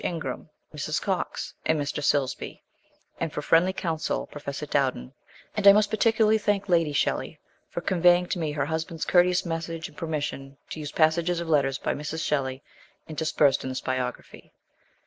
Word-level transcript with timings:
Ingram, 0.03 0.49
Mrs. 0.73 0.99
Cox, 0.99 1.53
and 1.63 1.79
Mr. 1.79 2.03
Silsbee, 2.03 2.63
and, 3.19 3.31
for 3.31 3.43
friendly 3.43 3.71
counsel, 3.71 4.25
Prof. 4.25 4.59
Dowden; 4.71 5.13
and 5.55 5.67
I 5.67 5.73
must 5.73 5.91
particularly 5.91 6.39
thank 6.39 6.67
Lady 6.67 6.91
Shelley 6.91 7.39
for 7.69 7.81
con 7.81 8.01
veying 8.01 8.25
to 8.31 8.39
me 8.39 8.51
her 8.53 8.65
husband's 8.65 9.05
courteous 9.05 9.45
message 9.45 9.89
and 9.89 9.95
permission 9.95 10.57
to 10.71 10.79
use 10.79 10.91
passages 10.91 11.39
of 11.39 11.47
letters 11.49 11.77
by 11.77 11.93
Mrs. 11.93 12.25
Shelley, 12.25 12.63
interspersed 13.07 13.61
in 13.63 13.69
this 13.69 13.81
biography. 13.81 14.51